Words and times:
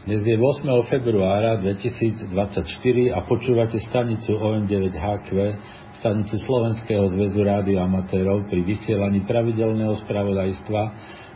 Dnes 0.00 0.24
je 0.24 0.32
8. 0.32 0.64
februára 0.88 1.60
2024 1.60 2.32
a 3.12 3.20
počúvate 3.28 3.76
stanicu 3.84 4.32
OM9HQ, 4.32 5.28
stanicu 6.00 6.40
Slovenského 6.40 7.04
zväzu 7.12 7.44
rádioamatérov 7.44 8.48
pri 8.48 8.64
vysielaní 8.64 9.28
pravidelného 9.28 9.92
spravodajstva, 10.00 10.82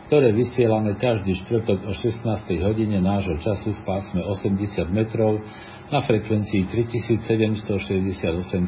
ktoré 0.09 0.33
vysielame 0.33 0.97
každý 0.97 1.37
štvrtok 1.45 1.77
o 1.85 1.93
16. 1.93 2.25
hodine 2.65 2.97
nášho 3.05 3.37
času 3.37 3.69
v 3.69 3.81
pásme 3.85 4.25
80 4.25 4.57
metrov 4.89 5.45
na 5.93 6.01
frekvencii 6.01 6.65
3768 6.65 8.17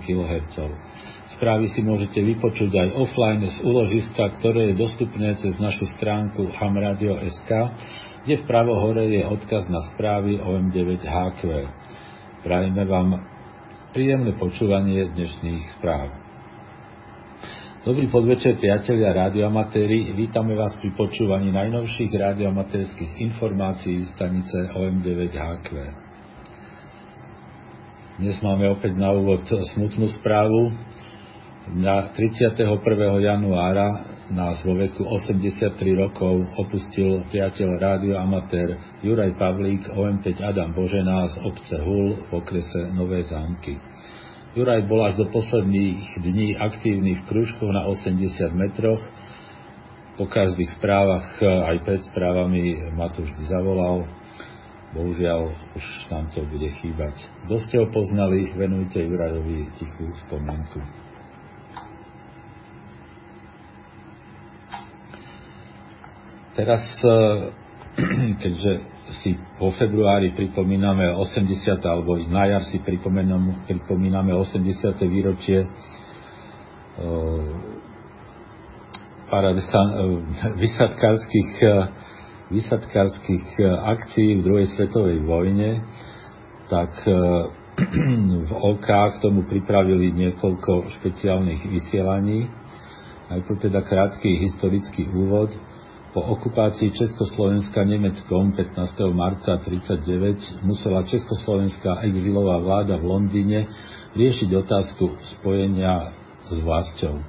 kHz. 0.06 0.56
Správy 1.42 1.74
si 1.74 1.82
môžete 1.82 2.22
vypočuť 2.22 2.70
aj 2.70 2.90
offline 3.02 3.50
z 3.50 3.66
úložiska, 3.66 4.30
ktoré 4.38 4.70
je 4.70 4.76
dostupné 4.78 5.34
cez 5.42 5.58
našu 5.58 5.90
stránku 5.98 6.54
hamradio.sk 6.54 7.50
kde 8.28 8.44
v 8.44 8.50
pravo 8.52 8.76
hore 8.76 9.08
je 9.08 9.24
odkaz 9.24 9.72
na 9.72 9.80
správy 9.96 10.36
OM9HQ. 10.36 11.48
Prajeme 12.44 12.84
vám 12.84 13.24
príjemné 13.96 14.36
počúvanie 14.36 15.16
dnešných 15.16 15.80
správ. 15.80 16.12
Dobrý 17.88 18.12
podvečer, 18.12 18.60
priatelia 18.60 19.16
radioamatéri. 19.16 20.12
Vítame 20.12 20.60
vás 20.60 20.76
pri 20.76 20.92
počúvaní 21.00 21.56
najnovších 21.56 22.12
radioamatérských 22.12 23.16
informácií 23.32 24.12
stanice 24.12 24.76
OM9HQ. 24.76 25.68
Dnes 28.20 28.36
máme 28.44 28.76
opäť 28.76 28.92
na 29.00 29.16
úvod 29.16 29.48
smutnú 29.72 30.12
správu. 30.20 30.76
Na 31.80 32.12
31. 32.12 32.76
januára 33.24 34.17
nás 34.28 34.60
vo 34.60 34.76
veku 34.76 35.08
83 35.08 35.72
rokov 35.96 36.52
opustil 36.60 37.24
priateľ 37.32 37.80
rádioamatér 37.80 39.00
Juraj 39.00 39.40
Pavlík 39.40 39.88
OM5 39.88 40.44
Adam 40.44 40.76
Božená 40.76 41.32
z 41.32 41.36
obce 41.48 41.80
Hul 41.80 42.28
v 42.28 42.32
okrese 42.36 42.92
Nové 42.92 43.24
zámky. 43.24 43.80
Juraj 44.52 44.84
bol 44.90 45.06
až 45.08 45.24
do 45.24 45.32
posledných 45.32 46.20
dní 46.20 46.60
aktívny 46.60 47.24
v 47.24 47.26
kružkoch 47.30 47.72
na 47.72 47.88
80 47.88 48.52
metroch. 48.52 49.00
Po 50.18 50.26
každých 50.26 50.76
správach, 50.76 51.38
aj 51.46 51.78
pred 51.86 52.02
správami 52.10 52.92
ma 52.98 53.08
tu 53.14 53.22
vždy 53.22 53.48
zavolal. 53.48 54.10
Bohužiaľ, 54.98 55.52
už 55.78 55.86
nám 56.10 56.32
to 56.34 56.42
bude 56.48 56.68
chýbať. 56.82 57.16
Kto 57.46 57.56
ste 57.64 57.76
ho 57.80 57.88
poznali, 57.94 58.50
venujte 58.56 58.98
Jurajovi 59.04 59.72
tichú 59.78 60.10
spomienku. 60.26 61.07
Teraz, 66.58 66.82
e, 67.06 67.14
keďže 68.42 68.82
si 69.22 69.38
po 69.62 69.70
februári 69.78 70.34
pripomíname 70.34 71.14
80. 71.14 71.54
alebo 71.86 72.18
na 72.18 72.50
jar 72.50 72.66
si 72.66 72.82
pripomíname 72.82 74.34
80. 74.34 74.98
výročie 75.06 75.62
e, 75.62 75.70
e, 79.30 79.54
vysadkárskych, 80.58 81.52
vysadkárskych 82.50 83.46
akcií 83.86 84.42
v 84.42 84.46
druhej 84.50 84.68
svetovej 84.74 85.22
vojne, 85.30 85.86
tak 86.74 86.90
v 88.50 88.52
OK 88.66 88.88
k 88.90 89.22
tomu 89.22 89.46
pripravili 89.46 90.10
niekoľko 90.10 90.90
špeciálnych 90.90 91.70
vysielaní. 91.70 92.50
Najprv 93.30 93.58
teda 93.62 93.86
krátky 93.86 94.42
historický 94.42 95.06
úvod– 95.06 95.54
po 96.14 96.24
okupácii 96.24 96.92
Československa 96.92 97.84
Nemeckom 97.84 98.56
15. 98.56 99.12
marca 99.12 99.60
1939 99.60 100.64
musela 100.64 101.04
československá 101.04 102.00
exilová 102.08 102.64
vláda 102.64 102.96
v 102.96 103.06
Londýne 103.12 103.68
riešiť 104.16 104.50
otázku 104.56 105.20
spojenia 105.38 106.16
s 106.48 106.58
vlastou. 106.64 107.20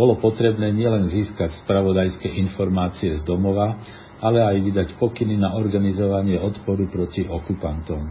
Bolo 0.00 0.16
potrebné 0.16 0.72
nielen 0.72 1.12
získať 1.12 1.52
spravodajské 1.64 2.32
informácie 2.40 3.12
z 3.12 3.22
domova, 3.28 3.76
ale 4.24 4.40
aj 4.40 4.56
vydať 4.64 4.88
pokyny 4.96 5.36
na 5.36 5.52
organizovanie 5.52 6.40
odporu 6.40 6.88
proti 6.88 7.28
okupantom. 7.28 8.08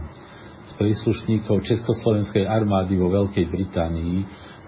Z 0.70 0.72
príslušníkov 0.78 1.66
Československej 1.66 2.46
armády 2.46 2.94
vo 2.94 3.10
Veľkej 3.10 3.50
Británii 3.50 4.18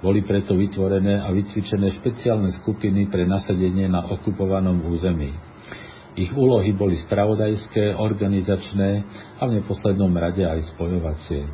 boli 0.04 0.20
preto 0.20 0.52
vytvorené 0.52 1.24
a 1.24 1.32
vycvičené 1.32 1.96
špeciálne 1.96 2.52
skupiny 2.60 3.08
pre 3.08 3.24
nasadenie 3.24 3.88
na 3.88 4.04
okupovanom 4.04 4.84
území. 4.92 5.32
Ich 6.20 6.28
úlohy 6.36 6.76
boli 6.76 7.00
spravodajské, 7.00 7.96
organizačné 7.96 8.90
a 9.40 9.48
v 9.48 9.64
neposlednom 9.64 10.12
rade 10.12 10.44
aj 10.44 10.76
spojovacie. 10.76 11.48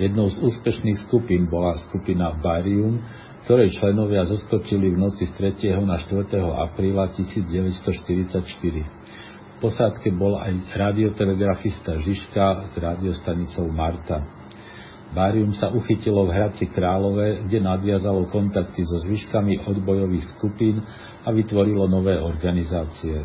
Jednou 0.00 0.32
z 0.32 0.40
úspešných 0.40 1.04
skupín 1.04 1.52
bola 1.52 1.76
skupina 1.84 2.32
Barium, 2.40 2.98
ktorej 3.44 3.76
členovia 3.78 4.26
zoskočili 4.26 4.90
v 4.90 4.96
noci 4.96 5.28
z 5.28 5.32
3. 5.38 5.76
na 5.86 6.00
4. 6.02 6.40
apríla 6.40 7.14
1944. 7.14 8.42
V 9.56 9.56
posádke 9.62 10.10
bol 10.12 10.36
aj 10.36 10.52
radiotelegrafista 10.74 11.96
Žižka 11.96 12.46
s 12.68 12.76
radiostanicou 12.76 13.70
Marta. 13.70 14.35
Bárium 15.16 15.56
sa 15.56 15.72
uchytilo 15.72 16.28
v 16.28 16.36
Hradci 16.36 16.68
Králové, 16.76 17.48
kde 17.48 17.64
nadviazalo 17.64 18.28
kontakty 18.28 18.84
so 18.84 19.00
zvyškami 19.00 19.64
odbojových 19.64 20.36
skupín 20.36 20.84
a 21.24 21.32
vytvorilo 21.32 21.88
nové 21.88 22.20
organizácie. 22.20 23.24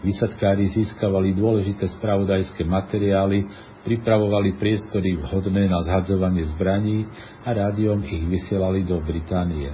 Vysadkári 0.00 0.72
získavali 0.72 1.36
dôležité 1.36 1.84
spravodajské 2.00 2.64
materiály, 2.64 3.44
pripravovali 3.84 4.56
priestory 4.56 5.20
vhodné 5.20 5.68
na 5.68 5.84
zhadzovanie 5.84 6.48
zbraní 6.48 7.04
a 7.44 7.52
rádiom 7.52 8.00
ich 8.08 8.24
vysielali 8.24 8.88
do 8.88 8.96
Británie. 9.04 9.68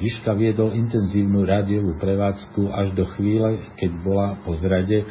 Žižka 0.00 0.32
viedol 0.40 0.72
intenzívnu 0.72 1.44
rádiovú 1.44 2.00
prevádzku 2.00 2.72
až 2.72 2.96
do 2.96 3.04
chvíle, 3.12 3.60
keď 3.76 3.90
bola 4.00 4.40
po 4.40 4.56
zrade 4.56 5.04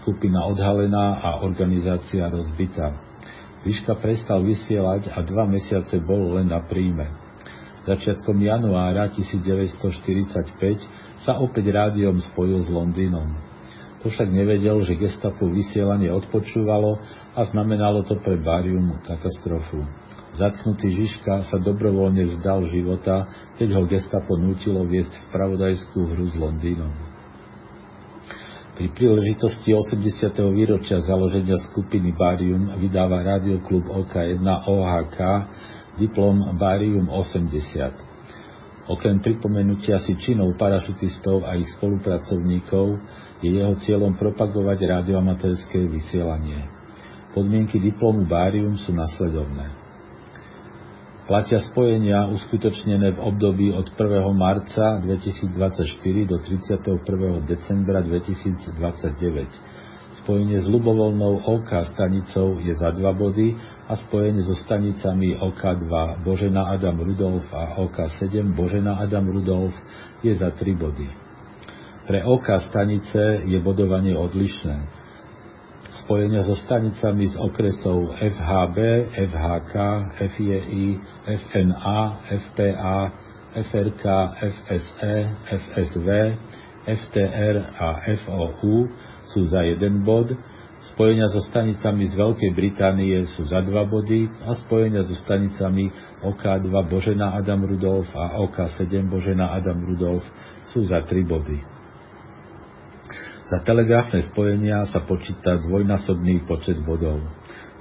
skupina 0.00 0.42
odhalená 0.50 1.22
a 1.22 1.38
organizácia 1.38 2.26
rozbitá. 2.26 2.98
Žižka 3.64 3.96
prestal 3.96 4.44
vysielať 4.44 5.16
a 5.16 5.24
dva 5.24 5.48
mesiace 5.48 5.96
bol 5.96 6.36
len 6.36 6.52
na 6.52 6.60
príjme. 6.60 7.08
Začiatkom 7.84 8.40
januára 8.40 9.12
1945 9.12 10.56
sa 11.20 11.36
opäť 11.40 11.72
rádiom 11.72 12.16
spojil 12.20 12.64
s 12.64 12.68
Londýnom. 12.68 13.28
To 14.04 14.12
však 14.12 14.28
nevedel, 14.28 14.84
že 14.84 15.00
gestapo 15.00 15.48
vysielanie 15.48 16.12
odpočúvalo 16.12 17.00
a 17.32 17.40
znamenalo 17.48 18.04
to 18.04 18.20
pre 18.20 18.36
Barium 18.36 19.00
katastrofu. 19.00 19.80
Zatknutý 20.36 20.92
Žižka 20.92 21.48
sa 21.48 21.56
dobrovoľne 21.56 22.28
vzdal 22.36 22.68
života, 22.68 23.24
keď 23.56 23.80
ho 23.80 23.82
gestapo 23.88 24.36
nútilo 24.36 24.84
viesť 24.84 25.30
spravodajskú 25.30 26.04
hru 26.04 26.26
s 26.28 26.36
Londýnom. 26.36 27.13
Pri 28.74 28.90
príležitosti 28.90 29.70
80. 29.70 30.34
výročia 30.50 30.98
založenia 30.98 31.54
skupiny 31.62 32.10
Barium 32.10 32.74
vydáva 32.74 33.22
Radioklub 33.22 33.86
OK1 33.86 34.42
OHK 34.42 35.18
diplom 35.94 36.58
Barium 36.58 37.06
80. 37.06 38.90
Okrem 38.90 39.22
pripomenutia 39.22 40.02
si 40.02 40.18
činov 40.18 40.58
parašutistov 40.58 41.46
a 41.46 41.54
ich 41.54 41.70
spolupracovníkov 41.78 42.98
je 43.46 43.62
jeho 43.62 43.78
cieľom 43.78 44.18
propagovať 44.18 44.90
radioamatérske 44.90 45.78
vysielanie. 45.78 46.66
Podmienky 47.30 47.78
diplomu 47.78 48.26
Bárium 48.26 48.74
sú 48.74 48.90
nasledovné. 48.90 49.83
Platia 51.24 51.56
spojenia 51.56 52.28
uskutočnené 52.28 53.16
v 53.16 53.20
období 53.24 53.72
od 53.72 53.88
1. 53.96 54.28
marca 54.36 55.00
2024 55.00 55.88
do 56.28 56.36
31. 56.36 57.00
decembra 57.48 58.04
2029 58.04 58.76
Spojenie 60.20 60.60
s 60.60 60.68
ľubovoľnou 60.68 61.48
OK 61.48 61.72
stanicou 61.96 62.60
je 62.60 62.76
za 62.76 62.92
2 62.92 63.00
body 63.16 63.56
a 63.88 63.96
spojenie 64.04 64.44
so 64.44 64.52
stanicami 64.52 65.32
OK2 65.40 66.20
Božena 66.28 66.68
Adam 66.68 67.00
Rudolf 67.00 67.48
a 67.56 67.72
OK7 67.80 68.52
Božena 68.52 69.00
Adam 69.00 69.24
Rudolf 69.24 69.72
je 70.20 70.36
za 70.36 70.52
3 70.52 70.76
body. 70.76 71.08
Pre 72.04 72.20
OK 72.20 72.52
stanice 72.68 73.48
je 73.48 73.58
bodovanie 73.64 74.12
odlišné. 74.12 75.03
Spojenia 75.94 76.42
so 76.42 76.58
stanicami 76.58 77.30
z 77.30 77.38
okresov 77.38 78.18
FHB, 78.18 78.78
FHK, 79.14 79.74
FIEI, 80.18 80.98
FNA, 81.22 82.00
FPA, 82.34 82.98
FRK, 83.54 84.04
FSE, 84.42 85.14
FSV, 85.54 86.08
FTR 86.84 87.56
a 87.78 87.88
FOU 88.26 88.90
sú 89.30 89.46
za 89.46 89.62
jeden 89.62 90.02
bod, 90.02 90.34
spojenia 90.92 91.30
so 91.32 91.40
stanicami 91.40 92.10
z 92.10 92.14
Veľkej 92.18 92.50
Británie 92.52 93.24
sú 93.24 93.48
za 93.48 93.62
dva 93.64 93.88
body 93.88 94.28
a 94.44 94.52
spojenia 94.66 95.06
so 95.06 95.16
stanicami 95.16 95.88
OK2 96.20 96.74
Božena 96.90 97.32
Adam 97.38 97.64
Rudolf 97.64 98.10
a 98.12 98.36
OK7 98.44 99.08
Božena 99.08 99.54
Adam 99.56 99.80
Rudolf 99.80 100.26
sú 100.74 100.84
za 100.84 101.00
tri 101.06 101.24
body. 101.24 101.73
Za 103.44 103.60
telegrafné 103.60 104.24
spojenia 104.32 104.88
sa 104.88 105.04
počíta 105.04 105.60
dvojnásobný 105.60 106.48
počet 106.48 106.80
bodov. 106.80 107.20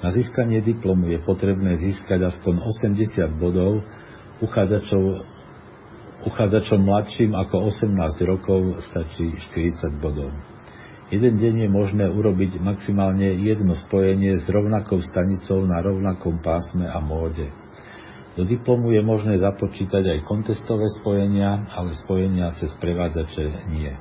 Na 0.04 0.12
získanie 0.12 0.60
diplomu 0.60 1.08
je 1.08 1.24
potrebné 1.24 1.80
získať 1.80 2.20
aspoň 2.20 2.68
80 2.68 3.40
bodov, 3.40 3.80
uchádzačov, 4.44 5.24
uchádzačom 6.28 6.84
mladším 6.84 7.32
ako 7.40 7.72
18 7.72 7.96
rokov 8.28 8.84
stačí 8.92 9.32
40 9.56 10.04
bodov. 10.04 10.36
Jeden 11.16 11.40
deň 11.40 11.56
je 11.64 11.70
možné 11.72 12.06
urobiť 12.12 12.60
maximálne 12.60 13.32
jedno 13.40 13.80
spojenie 13.80 14.44
s 14.44 14.46
rovnakou 14.52 15.00
stanicou 15.00 15.64
na 15.64 15.80
rovnakom 15.80 16.44
pásme 16.44 16.92
a 16.92 17.00
móde. 17.00 17.48
Do 18.36 18.44
diplomu 18.44 18.92
je 18.92 19.00
možné 19.00 19.40
započítať 19.40 20.12
aj 20.12 20.28
kontestové 20.28 20.92
spojenia, 21.00 21.72
ale 21.72 21.96
spojenia 22.04 22.52
cez 22.60 22.76
prevádzače 22.84 23.72
nie. 23.72 23.94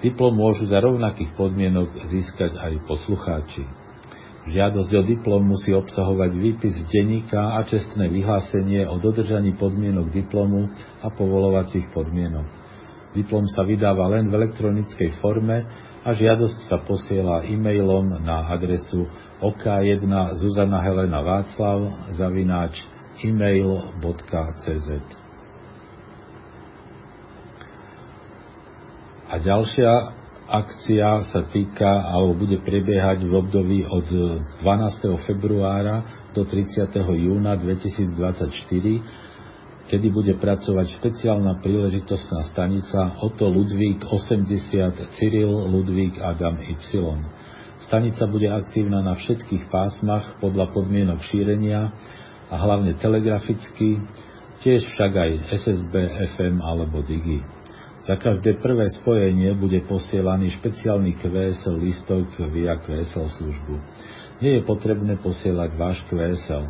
Diplom 0.00 0.32
môžu 0.32 0.64
za 0.64 0.80
rovnakých 0.80 1.36
podmienok 1.36 1.92
získať 2.08 2.56
aj 2.56 2.72
poslucháči. 2.88 3.68
Žiadosť 4.48 4.90
o 4.96 5.02
diplom 5.04 5.44
musí 5.44 5.76
obsahovať 5.76 6.32
výpis 6.40 6.72
denníka 6.88 7.60
a 7.60 7.60
čestné 7.68 8.08
vyhlásenie 8.08 8.88
o 8.88 8.96
dodržaní 8.96 9.52
podmienok 9.60 10.08
diplomu 10.08 10.72
a 11.04 11.12
povolovacích 11.12 11.92
podmienok. 11.92 12.48
Diplom 13.12 13.44
sa 13.52 13.60
vydáva 13.68 14.08
len 14.16 14.32
v 14.32 14.40
elektronickej 14.40 15.20
forme 15.20 15.68
a 16.00 16.08
žiadosť 16.16 16.58
sa 16.64 16.80
posiela 16.80 17.44
e-mailom 17.44 18.24
na 18.24 18.48
adresu 18.48 19.04
ok1 19.44 20.08
Zuzana 20.40 20.80
Helena 20.80 21.20
Václav 21.20 22.08
zavináč 22.16 22.80
email.cz 23.20 24.88
A 29.30 29.38
ďalšia 29.38 29.90
akcia 30.50 31.30
sa 31.30 31.46
týka 31.46 31.86
alebo 31.86 32.34
bude 32.34 32.58
prebiehať 32.66 33.22
v 33.22 33.32
období 33.38 33.86
od 33.86 34.02
12. 34.58 35.22
februára 35.22 36.02
do 36.34 36.42
30. 36.42 36.90
júna 36.98 37.54
2024, 37.54 38.10
kedy 39.86 40.06
bude 40.10 40.34
pracovať 40.34 40.98
špeciálna 40.98 41.62
príležitostná 41.62 42.50
stanica 42.50 43.22
Otto 43.22 43.46
Ludvík 43.46 44.02
80 44.02 45.14
Cyril 45.14 45.62
Ludvík 45.62 46.18
Adam 46.18 46.58
Y. 46.66 46.90
Stanica 47.86 48.26
bude 48.26 48.50
aktívna 48.50 48.98
na 48.98 49.14
všetkých 49.14 49.70
pásmach 49.70 50.42
podľa 50.42 50.74
podmienok 50.74 51.22
šírenia 51.30 51.94
a 52.50 52.58
hlavne 52.58 52.98
telegraficky, 52.98 53.94
tiež 54.66 54.82
však 54.90 55.12
aj 55.14 55.30
SSB, 55.54 55.94
FM 56.34 56.58
alebo 56.58 57.06
Digi. 57.06 57.60
Za 58.00 58.16
každé 58.16 58.64
prvé 58.64 58.88
spojenie 58.96 59.52
bude 59.60 59.84
posielaný 59.84 60.56
špeciálny 60.56 61.20
QSL 61.20 61.76
listok 61.76 62.32
via 62.48 62.80
QSL 62.80 63.28
službu. 63.28 63.74
Nie 64.40 64.56
je 64.56 64.62
potrebné 64.64 65.20
posielať 65.20 65.70
váš 65.76 66.00
QSL. 66.08 66.64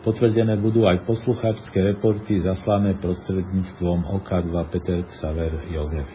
Potvrdené 0.00 0.56
budú 0.56 0.88
aj 0.88 1.04
poslucháčské 1.04 1.78
reporty 1.92 2.40
zaslané 2.40 2.96
prostredníctvom 2.98 4.08
OK2 4.16 4.54
Peter 4.72 5.04
Xaver 5.12 5.60
Jozef. 5.68 6.08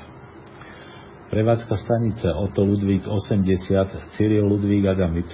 Prevádzka 1.29 1.75
stanice 1.77 2.25
Otto 2.33 2.65
Ludvík 2.65 3.05
80 3.05 4.17
Cyril 4.17 4.47
Ludvík 4.47 4.89
Adam 4.89 5.13
Y 5.13 5.27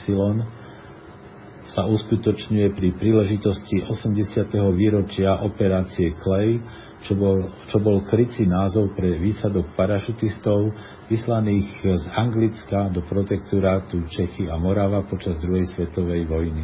sa 1.64 1.88
uskutočňuje 1.88 2.76
pri 2.76 2.90
príležitosti 3.00 3.88
80. 3.88 4.52
výročia 4.76 5.40
operácie 5.40 6.12
Clay 6.20 6.60
čo 7.04 7.20
bol, 7.20 7.44
čo 7.68 7.84
bol 7.84 8.04
krycí 8.08 8.48
názov 8.48 8.96
pre 8.96 9.20
výsadok 9.20 9.76
parašutistov 9.76 10.72
vyslaných 11.12 12.00
z 12.00 12.06
Anglicka 12.16 12.88
do 12.96 13.04
protektorátu 13.04 14.08
Čechy 14.08 14.48
a 14.48 14.56
Morava 14.56 15.04
počas 15.04 15.36
druhej 15.44 15.68
svetovej 15.76 16.24
vojny. 16.28 16.64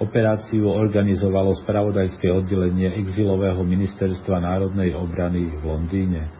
Operáciu 0.00 0.64
organizovalo 0.64 1.52
spravodajské 1.60 2.32
oddelenie 2.32 2.88
exilového 3.04 3.60
ministerstva 3.60 4.40
národnej 4.40 4.96
obrany 4.96 5.52
v 5.60 5.60
Londýne. 5.60 6.32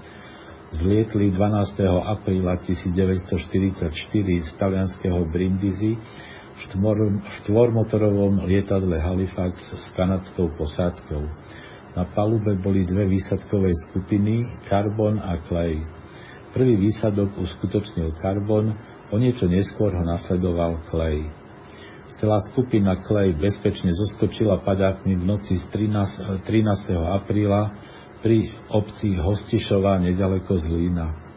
Zlietli 0.80 1.28
12. 1.28 1.76
apríla 1.84 2.56
1944 2.64 3.92
z 4.48 4.50
talianského 4.56 5.28
Brindisi 5.28 5.92
v 6.56 6.60
štvormotorovom 7.44 8.48
lietadle 8.48 8.96
Halifax 8.96 9.60
s 9.60 9.84
kanadskou 9.92 10.56
posádkou. 10.56 11.20
Na 11.98 12.06
palube 12.06 12.54
boli 12.62 12.86
dve 12.86 13.10
výsadkové 13.10 13.74
skupiny, 13.90 14.62
Carbon 14.70 15.18
a 15.18 15.42
Clay. 15.50 15.82
Prvý 16.54 16.78
výsadok 16.78 17.34
uskutočnil 17.38 18.14
Carbon, 18.22 18.74
o 19.10 19.16
niečo 19.18 19.50
neskôr 19.50 19.90
ho 19.94 20.04
nasledoval 20.06 20.86
Clay. 20.86 21.26
Celá 22.18 22.38
skupina 22.52 23.00
Clay 23.02 23.34
bezpečne 23.34 23.90
zoskočila 23.90 24.62
padákmi 24.62 25.18
v 25.18 25.24
noci 25.24 25.56
z 25.56 25.66
13. 25.72 26.46
13. 26.46 26.94
apríla 26.94 27.74
pri 28.20 28.52
obci 28.70 29.16
Hostišova 29.16 29.98
nedaleko 30.04 30.60
Zlína. 30.60 31.30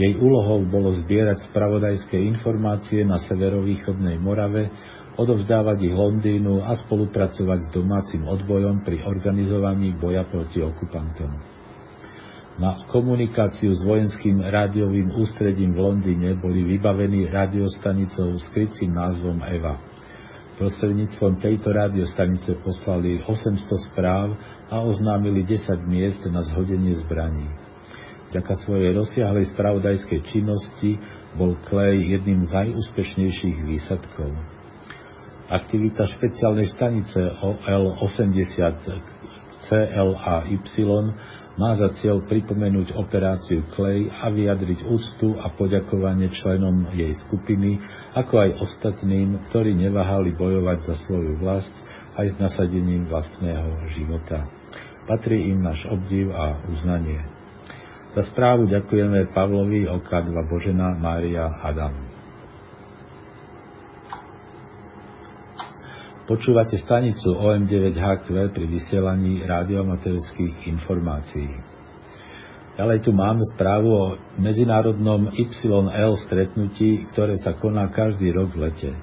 Jej 0.00 0.16
úlohou 0.16 0.64
bolo 0.64 0.96
zbierať 0.96 1.44
spravodajské 1.52 2.16
informácie 2.16 3.04
na 3.04 3.20
severovýchodnej 3.20 4.16
Morave 4.16 4.72
odovzdávať 5.20 5.84
ich 5.84 5.92
Londýnu 5.92 6.64
a 6.64 6.72
spolupracovať 6.80 7.68
s 7.68 7.68
domácim 7.76 8.24
odbojom 8.24 8.80
pri 8.80 9.04
organizovaní 9.04 9.92
boja 9.92 10.24
proti 10.24 10.64
okupantom. 10.64 11.28
Na 12.60 12.76
komunikáciu 12.88 13.72
s 13.72 13.80
vojenským 13.84 14.44
rádiovým 14.44 15.16
ústredím 15.16 15.76
v 15.76 15.80
Londýne 15.80 16.36
boli 16.36 16.64
vybavení 16.64 17.28
radiostanicou 17.28 18.36
s 18.36 18.44
krycím 18.52 18.96
názvom 18.96 19.40
EVA. 19.44 19.80
Prostredníctvom 20.60 21.40
tejto 21.40 21.72
radiostanice 21.72 22.60
poslali 22.60 23.24
800 23.24 23.64
správ 23.88 24.36
a 24.68 24.84
oznámili 24.84 25.40
10 25.40 25.72
miest 25.88 26.20
na 26.28 26.44
zhodenie 26.44 27.00
zbraní. 27.00 27.48
Vďaka 28.28 28.52
svojej 28.62 28.92
rozsiahlej 28.92 29.56
spravodajskej 29.56 30.20
činnosti 30.28 31.00
bol 31.40 31.56
Clay 31.64 32.12
jedným 32.12 32.44
z 32.44 32.52
najúspešnejších 32.60 33.58
výsadkov. 33.64 34.59
Aktivita 35.50 36.06
špeciálnej 36.06 36.70
stanice 36.70 37.18
OL-80 37.42 38.86
CLAY 39.66 39.98
má 41.58 41.74
za 41.74 41.90
cieľ 41.98 42.22
pripomenúť 42.22 42.94
operáciu 42.94 43.66
Clay 43.74 44.06
a 44.06 44.30
vyjadriť 44.30 44.86
úctu 44.86 45.34
a 45.42 45.50
poďakovanie 45.50 46.30
členom 46.30 46.94
jej 46.94 47.10
skupiny, 47.26 47.82
ako 48.14 48.46
aj 48.46 48.50
ostatným, 48.62 49.42
ktorí 49.50 49.74
neváhali 49.74 50.38
bojovať 50.38 50.78
za 50.86 50.94
svoju 51.02 51.42
vlast 51.42 51.74
aj 52.14 52.26
s 52.30 52.36
nasadením 52.38 53.10
vlastného 53.10 53.90
života. 53.98 54.46
Patrí 55.10 55.50
im 55.50 55.66
náš 55.66 55.82
obdiv 55.90 56.30
a 56.30 56.62
uznanie. 56.70 57.26
Za 58.14 58.22
správu 58.30 58.70
ďakujeme 58.70 59.34
Pavlovi 59.34 59.90
OK2 59.90 60.30
Božena 60.46 60.94
Mária 60.94 61.46
Adam. 61.62 62.09
Počúvate 66.30 66.78
stanicu 66.78 67.34
OM9HQ 67.42 68.54
pri 68.54 68.64
vysielaní 68.70 69.42
radioamaterských 69.42 70.62
informácií. 70.70 71.58
Ďalej 72.78 73.02
tu 73.02 73.10
máme 73.10 73.42
správu 73.58 73.90
o 73.90 74.14
medzinárodnom 74.38 75.26
YL 75.34 76.14
stretnutí, 76.22 77.10
ktoré 77.10 77.34
sa 77.34 77.58
koná 77.58 77.90
každý 77.90 78.30
rok 78.30 78.54
v 78.54 78.62
lete. 78.62 78.94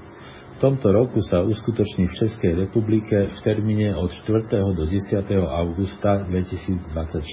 V 0.56 0.58
tomto 0.64 0.88
roku 0.96 1.20
sa 1.20 1.44
uskutoční 1.44 2.08
v 2.08 2.16
Českej 2.16 2.64
republike 2.64 3.28
v 3.28 3.38
termíne 3.44 3.92
od 4.00 4.08
4. 4.24 4.48
do 4.72 4.88
10. 4.88 5.28
augusta 5.52 6.24
2024. 6.32 7.28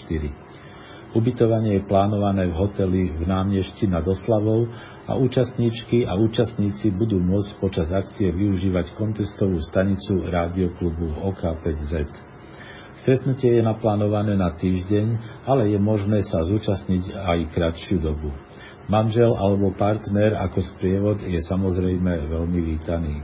Ubytovanie 1.14 1.78
je 1.78 1.86
plánované 1.86 2.50
v 2.50 2.58
hoteli 2.58 3.14
v 3.14 3.22
námešti 3.22 3.86
nad 3.86 4.02
Oslavou 4.02 4.66
a 5.06 5.14
účastníčky 5.14 6.02
a 6.02 6.18
účastníci 6.18 6.90
budú 6.90 7.22
môcť 7.22 7.62
počas 7.62 7.86
akcie 7.94 8.34
využívať 8.34 8.98
kontestovú 8.98 9.62
stanicu 9.62 10.26
rádioklubu 10.26 11.22
OK5Z. 11.22 12.10
Stretnutie 12.98 13.54
je 13.54 13.62
naplánované 13.62 14.34
na 14.34 14.58
týždeň, 14.58 15.06
ale 15.46 15.70
je 15.70 15.78
možné 15.78 16.18
sa 16.26 16.42
zúčastniť 16.50 17.14
aj 17.14 17.38
kratšiu 17.54 18.02
dobu. 18.02 18.34
Manžel 18.90 19.30
alebo 19.38 19.70
partner 19.70 20.34
ako 20.34 20.66
sprievod 20.66 21.22
je 21.22 21.38
samozrejme 21.46 22.26
veľmi 22.26 22.60
vítaný. 22.74 23.22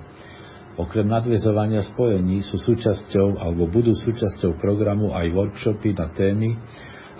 Okrem 0.79 1.11
nadvezovania 1.11 1.83
spojení 1.91 2.47
sú 2.47 2.55
súčasťou 2.55 3.43
alebo 3.43 3.67
budú 3.67 3.91
súčasťou 3.99 4.63
programu 4.63 5.11
aj 5.11 5.27
workshopy 5.35 5.99
na 5.99 6.07
témy, 6.15 6.55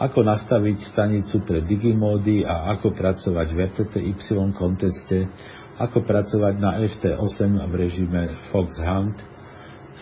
ako 0.01 0.25
nastaviť 0.25 0.97
stanicu 0.97 1.45
pre 1.45 1.61
digimódy 1.61 2.41
a 2.41 2.73
ako 2.73 2.97
pracovať 2.97 3.49
v 3.53 3.59
FTY 3.69 4.13
konteste, 4.57 5.29
ako 5.77 6.09
pracovať 6.09 6.55
na 6.57 6.81
FT8 6.81 7.69
v 7.69 7.75
režime 7.77 8.33
Fox 8.49 8.81
Hunt, 8.81 9.21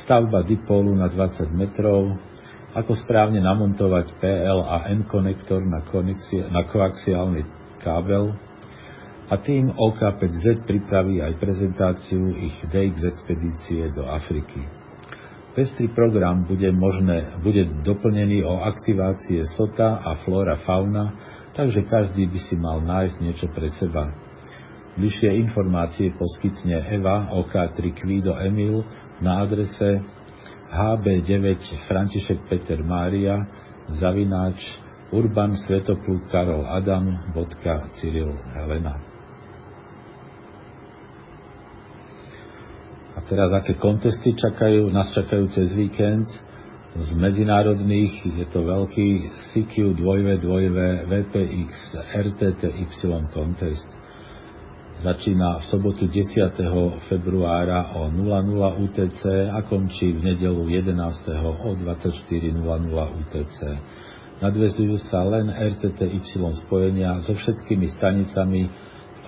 stavba 0.06 0.46
dipolu 0.46 0.94
na 0.94 1.10
20 1.10 1.50
metrov, 1.50 2.14
ako 2.78 2.94
správne 2.94 3.42
namontovať 3.42 4.14
PL 4.22 4.62
a 4.62 4.86
N 4.94 5.02
konektor 5.10 5.66
na, 5.66 5.82
na 6.54 6.62
koaxiálny 6.62 7.42
kábel, 7.82 8.38
a 9.28 9.34
tým 9.36 9.68
OK5Z 9.76 10.64
pripraví 10.64 11.20
aj 11.20 11.36
prezentáciu 11.36 12.32
ich 12.32 12.56
DX 12.72 13.12
expedície 13.12 13.92
do 13.92 14.08
Afriky. 14.08 14.77
Pestrý 15.58 15.90
program 15.90 16.46
bude, 16.46 16.70
možné, 16.70 17.34
bude 17.42 17.66
doplnený 17.82 18.46
o 18.46 18.62
aktivácie 18.62 19.42
SOTA 19.58 20.06
a 20.06 20.14
flora 20.22 20.54
fauna, 20.54 21.18
takže 21.50 21.82
každý 21.82 22.30
by 22.30 22.38
si 22.46 22.54
mal 22.54 22.78
nájsť 22.78 23.16
niečo 23.18 23.50
pre 23.50 23.66
seba. 23.66 24.14
Bližšie 24.94 25.34
informácie 25.34 26.14
poskytne 26.14 26.78
Eva 26.86 27.34
OK3 27.34 27.74
Kvido 27.90 28.38
Emil 28.38 28.86
na 29.18 29.42
adrese 29.42 29.98
hb9 30.70 31.42
František 31.90 32.46
Peter 32.46 32.78
Mária 32.78 33.42
zavináč 33.98 34.62
urban 35.10 35.58
svetopluk 35.58 36.30
karol 36.30 36.70
adam 36.70 37.34
Cyril 37.98 38.30
Helena. 38.54 39.17
Teraz 43.28 43.52
aké 43.52 43.76
kontesty 43.76 44.32
čakajú, 44.32 44.88
nás 44.88 45.12
čakajú 45.12 45.52
cez 45.52 45.68
víkend. 45.76 46.26
Z 46.98 47.14
medzinárodných 47.14 48.24
je 48.24 48.46
to 48.48 48.64
veľký 48.64 49.08
CQ 49.52 49.94
2V 50.00 50.26
2V 50.40 50.78
VPX 51.06 51.70
RTTY 52.16 52.84
contest. 53.30 53.88
Začína 54.98 55.62
v 55.62 55.64
sobotu 55.70 56.10
10. 56.10 56.58
februára 57.06 57.94
o 57.94 58.10
00 58.10 58.82
UTC 58.82 59.22
a 59.46 59.62
končí 59.62 60.10
v 60.10 60.34
nedelu 60.34 60.66
11. 60.66 60.98
o 61.46 61.70
24.00 61.78 63.20
UTC. 63.22 63.58
Nadvezujú 64.42 64.98
sa 65.06 65.22
len 65.22 65.54
RTTY 65.54 66.18
spojenia 66.66 67.22
so 67.22 67.36
všetkými 67.36 67.86
stanicami 67.94 68.62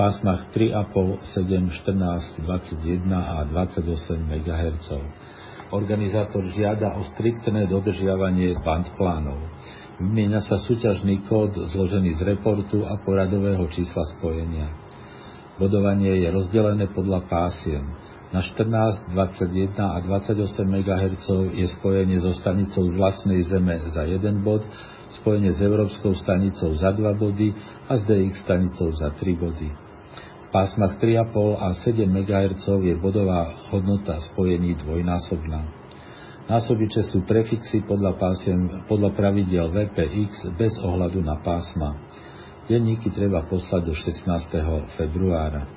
pásmach 0.01 0.49
3,5, 0.57 1.21
7, 1.37 1.69
14, 1.85 2.41
21 2.49 3.21
a 3.21 3.45
28 3.45 3.85
MHz. 4.33 4.97
Organizátor 5.77 6.41
žiada 6.57 6.97
o 6.97 7.05
striktné 7.13 7.69
dodržiavanie 7.69 8.57
band 8.65 8.97
plánov. 8.97 9.37
Vymieňa 10.01 10.41
sa 10.49 10.57
súťažný 10.57 11.29
kód 11.29 11.53
zložený 11.53 12.17
z 12.17 12.33
reportu 12.33 12.81
a 12.89 12.97
poradového 13.05 13.61
čísla 13.69 14.09
spojenia. 14.17 14.73
Bodovanie 15.61 16.17
je 16.25 16.33
rozdelené 16.33 16.89
podľa 16.97 17.29
pásiem. 17.29 17.85
Na 18.33 18.41
14, 18.41 19.13
21 19.13 19.77
a 19.85 20.01
28 20.01 20.65
MHz 20.65 21.29
je 21.61 21.67
spojenie 21.77 22.25
so 22.25 22.33
stanicou 22.33 22.89
z 22.89 22.97
vlastnej 22.97 23.45
zeme 23.45 23.85
za 23.93 24.09
1 24.09 24.17
bod, 24.41 24.65
spojenie 25.21 25.53
s 25.53 25.61
Európskou 25.61 26.17
stanicou 26.17 26.73
za 26.73 26.89
2 26.89 27.05
body 27.21 27.53
a 27.85 28.01
s 28.01 28.03
DX 28.09 28.49
stanicou 28.49 28.89
za 28.97 29.13
3 29.13 29.37
body 29.37 29.90
pásmach 30.51 30.99
3,5 30.99 31.63
a 31.63 31.69
7 31.79 32.11
MHz 32.11 32.67
je 32.83 32.95
bodová 32.99 33.55
hodnota 33.71 34.19
spojení 34.19 34.75
dvojnásobná. 34.83 35.81
Násobiče 36.51 37.07
sú 37.07 37.23
prefixy 37.23 37.87
podľa, 37.87 38.19
pásiem, 38.19 38.83
podľa 38.91 39.15
pravidel 39.15 39.71
VPX 39.71 40.51
bez 40.59 40.75
ohľadu 40.83 41.23
na 41.23 41.39
pásma. 41.39 41.95
Denníky 42.67 43.15
treba 43.15 43.47
poslať 43.47 43.83
do 43.87 43.95
16. 43.95 44.27
februára. 44.99 45.71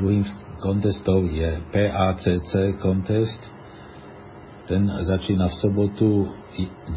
Druhým 0.00 0.24
kontestom 0.64 1.28
je 1.28 1.60
PACC 1.68 2.80
kontest. 2.80 3.40
Ten 4.64 4.88
začína 4.88 5.52
v 5.52 5.58
sobotu 5.60 6.08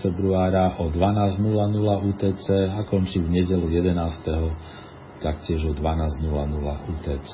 februára 0.00 0.80
o 0.80 0.88
12.00 0.88 2.08
UTC 2.08 2.46
a 2.72 2.88
končí 2.88 3.20
v 3.20 3.36
nedelu 3.36 3.68
11 3.68 4.72
taktiež 5.22 5.62
o 5.64 5.72
12.00 5.72 6.26
UTC. 6.90 7.32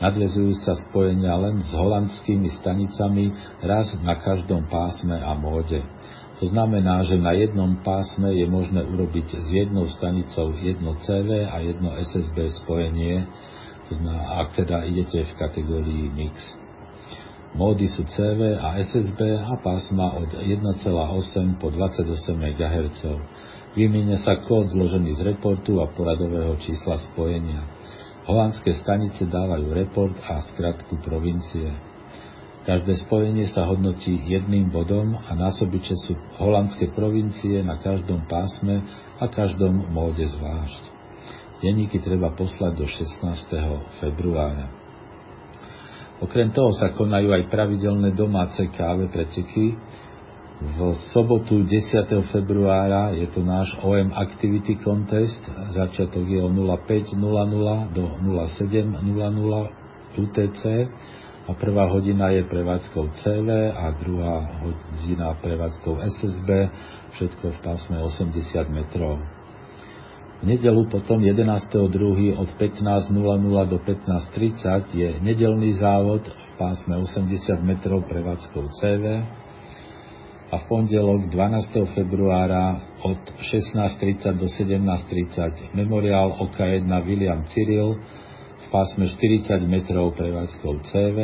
Nadvezujú 0.00 0.56
sa 0.64 0.78
spojenia 0.88 1.36
len 1.36 1.60
s 1.60 1.76
holandskými 1.76 2.48
stanicami 2.56 3.36
raz 3.60 3.92
na 4.00 4.16
každom 4.16 4.64
pásme 4.70 5.12
a 5.12 5.36
móde. 5.36 5.84
To 6.40 6.48
znamená, 6.48 7.04
že 7.04 7.20
na 7.20 7.36
jednom 7.36 7.84
pásme 7.84 8.32
je 8.32 8.48
možné 8.48 8.80
urobiť 8.80 9.44
s 9.44 9.46
jednou 9.52 9.84
stanicou 9.92 10.56
jedno 10.56 10.96
CV 11.04 11.44
a 11.44 11.60
jedno 11.60 11.92
SSB 12.00 12.48
spojenie, 12.64 13.28
to 13.92 14.00
znamená, 14.00 14.40
ak 14.40 14.56
teda 14.56 14.88
idete 14.88 15.20
v 15.20 15.32
kategórii 15.36 16.08
MIX. 16.08 16.32
Módy 17.50 17.90
sú 17.92 18.06
CV 18.06 18.56
a 18.56 18.78
SSB 18.78 19.20
a 19.36 19.58
pásma 19.58 20.16
od 20.16 20.32
1,8 20.32 21.60
po 21.60 21.68
28 21.68 22.08
MHz. 22.38 23.02
Vymieňa 23.70 24.18
sa 24.26 24.42
kód 24.42 24.74
zložený 24.74 25.14
z 25.14 25.22
reportu 25.30 25.78
a 25.78 25.86
poradového 25.94 26.58
čísla 26.58 26.98
spojenia. 27.10 27.62
Holandské 28.26 28.74
stanice 28.74 29.30
dávajú 29.30 29.70
report 29.70 30.18
a 30.26 30.42
skratku 30.42 30.98
provincie. 30.98 31.70
Každé 32.66 32.98
spojenie 33.06 33.46
sa 33.46 33.70
hodnotí 33.70 34.12
jedným 34.26 34.74
bodom 34.74 35.14
a 35.14 35.30
násobiče 35.38 35.94
sú 36.02 36.18
holandské 36.42 36.90
provincie 36.92 37.62
na 37.62 37.78
každom 37.78 38.26
pásme 38.26 38.82
a 39.22 39.24
každom 39.30 39.86
móde 39.94 40.26
zvlášť. 40.26 40.82
Denníky 41.62 42.02
treba 42.02 42.34
poslať 42.34 42.72
do 42.74 42.86
16. 42.90 44.02
februára. 44.02 44.66
Okrem 46.20 46.52
toho 46.52 46.74
sa 46.76 46.92
konajú 46.92 47.32
aj 47.32 47.48
pravidelné 47.48 48.12
domáce 48.12 48.60
káve 48.76 49.08
preteky, 49.08 49.78
v 50.60 50.92
sobotu 51.16 51.64
10. 51.64 52.04
februára 52.28 53.16
je 53.16 53.24
to 53.32 53.40
náš 53.40 53.72
OM 53.80 54.12
Activity 54.12 54.76
Contest. 54.84 55.40
Začiatok 55.72 56.28
je 56.28 56.36
o 56.36 56.52
05.00 56.52 57.16
do 57.96 58.04
07.00 58.20 59.00
UTC 60.20 60.62
a 61.48 61.50
prvá 61.56 61.88
hodina 61.88 62.28
je 62.36 62.44
prevádzkou 62.44 63.08
CV 63.24 63.48
a 63.72 63.96
druhá 64.04 64.60
hodina 64.60 65.32
prevádzkou 65.40 65.96
SSB, 65.96 66.48
všetko 67.16 67.56
v 67.56 67.58
pásme 67.64 67.96
80 67.96 68.68
metrov. 68.68 69.16
V 70.40 70.44
nedelu 70.44 70.84
potom 70.92 71.24
11.2. 71.24 72.36
od 72.36 72.48
15.00 72.60 73.16
do 73.64 73.78
15.30 73.80 74.92
je 74.92 75.08
nedelný 75.24 75.72
závod 75.80 76.28
v 76.28 76.52
pásme 76.60 77.00
80 77.00 77.64
metrov 77.64 78.04
prevádzkou 78.04 78.68
CV 78.76 79.24
a 80.50 80.58
v 80.58 80.64
pondelok 80.66 81.30
12. 81.30 81.94
februára 81.94 82.82
od 83.06 83.22
16.30 83.38 84.34
do 84.34 84.46
17.30 84.50 85.78
memoriál 85.78 86.34
OK1 86.42 86.90
William 87.06 87.46
Cyril 87.46 87.94
v 88.58 88.66
pásme 88.74 89.06
40 89.06 89.62
metrov 89.70 90.18
prevádzkou 90.18 90.74
CV, 90.90 91.18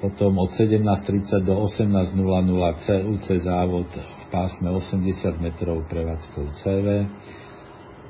potom 0.00 0.32
od 0.36 0.52
17.30 0.56 1.44
do 1.44 1.56
18.00 1.56 2.84
CUC 2.84 3.26
závod 3.48 3.88
v 3.96 4.24
pásme 4.28 4.68
80 4.68 5.40
metrov 5.40 5.84
prevádzkou 5.88 6.44
CV 6.60 7.08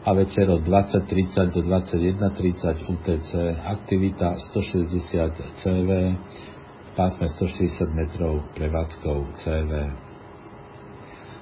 a 0.02 0.10
večer 0.18 0.50
od 0.50 0.66
20.30 0.66 1.54
do 1.54 1.60
21.30 1.62 2.90
UTC 2.90 3.30
aktivita 3.62 4.34
160 4.50 5.62
CV 5.62 5.90
pásme 7.00 7.32
160 7.32 7.96
metrov 7.96 8.44
prevádzkou 8.52 9.32
CV. 9.40 9.72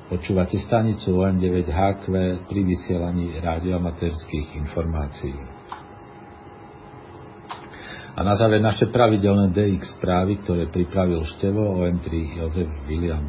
Počúvate 0.07 0.55
stanicu 0.63 1.19
OM9HQ 1.19 2.05
pri 2.47 2.61
vysielaní 2.63 3.35
radioamatérských 3.43 4.55
informácií. 4.55 5.35
A 8.15 8.23
na 8.23 8.39
záver 8.39 8.63
naše 8.63 8.87
pravidelné 8.87 9.51
DX 9.51 9.99
správy, 9.99 10.39
ktoré 10.47 10.71
pripravil 10.71 11.27
števo 11.27 11.83
OM3 11.83 12.39
Jozef 12.39 12.71
William. 12.87 13.27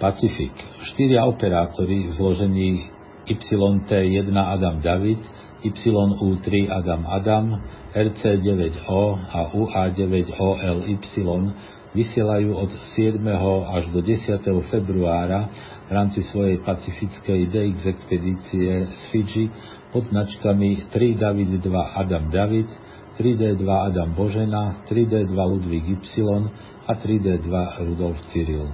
Pacific. 0.00 0.56
Štyria 0.96 1.28
operátori 1.28 2.08
v 2.08 2.16
zložení 2.16 2.88
YT1 3.28 4.32
Adam 4.32 4.80
David 4.80 5.20
YU3 5.72 6.70
Adam 6.70 7.02
Adam, 7.06 7.46
RC9O 7.96 9.02
a 9.32 9.38
UA9OLY 9.56 10.94
vysielajú 11.96 12.52
od 12.52 12.70
7. 12.92 13.24
až 13.72 13.88
do 13.88 14.04
10. 14.04 14.36
februára 14.68 15.48
v 15.88 15.90
rámci 15.96 16.20
svojej 16.28 16.60
pacifickej 16.60 17.48
DX 17.48 17.88
expedície 17.88 18.84
z 18.84 19.00
Fidži 19.08 19.48
pod 19.96 20.04
značkami 20.12 20.92
3 20.92 21.16
David 21.16 21.64
2 21.64 21.72
Adam 21.96 22.28
David, 22.28 22.68
3D2 23.16 23.64
Adam 23.64 24.12
Božena, 24.12 24.84
3D2 24.84 25.32
Ludvík 25.32 25.88
Y 25.88 26.20
a 26.84 26.92
3D2 26.92 27.48
Rudolf 27.88 28.20
Cyril. 28.28 28.68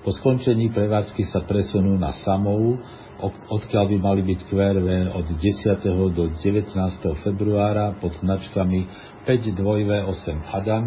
Po 0.00 0.10
skončení 0.16 0.72
prevádzky 0.74 1.28
sa 1.30 1.46
presunú 1.46 1.94
na 1.94 2.10
Samou, 2.26 2.80
odkiaľ 3.28 3.84
by 3.92 3.96
mali 4.00 4.22
byť 4.24 4.40
QRV 4.48 4.88
od 5.12 5.26
10. 5.28 6.16
do 6.16 6.24
19. 6.32 6.72
februára 7.20 7.96
pod 8.00 8.16
značkami 8.16 8.88
5 9.28 9.60
2V8 9.60 10.26
Adam, 10.48 10.84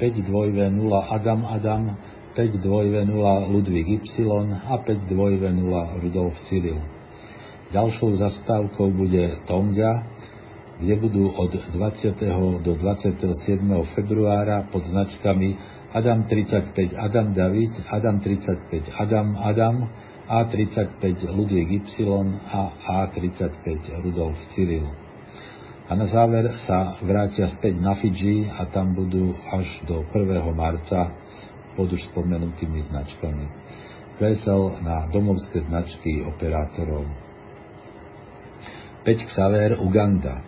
5 0.00 0.28
2V0 0.28 0.92
Adam 1.12 1.40
Adam, 1.44 1.82
5 2.34 2.64
2V0 2.66 3.24
Ludvík 3.52 4.02
Y 4.02 4.24
a 4.66 4.74
5 4.80 5.12
2V0 5.12 5.74
Rudolf 6.02 6.36
Cyril. 6.50 6.80
Ďalšou 7.70 8.16
zastávkou 8.18 8.90
bude 8.94 9.44
Tonga, 9.46 10.06
kde 10.78 10.94
budú 10.98 11.30
od 11.30 11.54
20. 11.54 12.18
do 12.62 12.72
27. 12.74 13.22
februára 13.94 14.66
pod 14.70 14.82
značkami 14.86 15.58
Adam 15.94 16.26
35 16.26 16.98
Adam 16.98 17.30
David, 17.30 17.70
Adam 17.86 18.18
35 18.18 18.90
Adam 18.98 19.38
Adam, 19.38 19.76
A35 20.24 21.28
Ludvík 21.28 21.84
Y 21.84 22.08
a 22.48 22.62
A35 22.88 24.00
Rudolf 24.00 24.40
Cyril. 24.56 24.88
A 25.84 25.92
na 25.92 26.08
záver 26.08 26.48
sa 26.64 26.96
vrátia 27.04 27.52
späť 27.52 27.76
na 27.76 27.92
Fidži 28.00 28.48
a 28.48 28.64
tam 28.72 28.96
budú 28.96 29.36
až 29.52 29.68
do 29.84 30.00
1. 30.00 30.48
marca 30.56 31.12
pod 31.76 31.92
už 31.92 32.08
spomenutými 32.08 32.88
značkami. 32.88 33.46
Vesel 34.16 34.80
na 34.80 35.04
domovské 35.12 35.60
značky 35.68 36.24
operátorov. 36.24 37.04
5 39.04 39.28
Xaver 39.28 39.76
Uganda 39.76 40.40